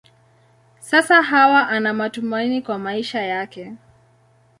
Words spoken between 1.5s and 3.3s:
ana matumaini kwa maisha